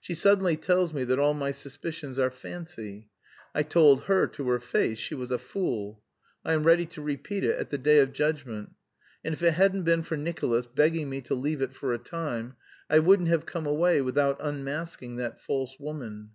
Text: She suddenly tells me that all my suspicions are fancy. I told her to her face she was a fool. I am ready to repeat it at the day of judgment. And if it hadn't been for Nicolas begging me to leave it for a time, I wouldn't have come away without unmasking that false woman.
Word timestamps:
She 0.00 0.12
suddenly 0.14 0.56
tells 0.56 0.92
me 0.92 1.04
that 1.04 1.20
all 1.20 1.34
my 1.34 1.52
suspicions 1.52 2.18
are 2.18 2.32
fancy. 2.32 3.10
I 3.54 3.62
told 3.62 4.06
her 4.06 4.26
to 4.26 4.48
her 4.48 4.58
face 4.58 4.98
she 4.98 5.14
was 5.14 5.30
a 5.30 5.38
fool. 5.38 6.02
I 6.44 6.54
am 6.54 6.64
ready 6.64 6.84
to 6.86 7.00
repeat 7.00 7.44
it 7.44 7.56
at 7.56 7.70
the 7.70 7.78
day 7.78 8.00
of 8.00 8.12
judgment. 8.12 8.72
And 9.24 9.32
if 9.34 9.40
it 9.40 9.52
hadn't 9.54 9.84
been 9.84 10.02
for 10.02 10.16
Nicolas 10.16 10.66
begging 10.66 11.08
me 11.08 11.20
to 11.20 11.34
leave 11.36 11.62
it 11.62 11.76
for 11.76 11.94
a 11.94 11.98
time, 11.98 12.56
I 12.90 12.98
wouldn't 12.98 13.28
have 13.28 13.46
come 13.46 13.66
away 13.66 14.00
without 14.00 14.38
unmasking 14.40 15.14
that 15.18 15.40
false 15.40 15.78
woman. 15.78 16.30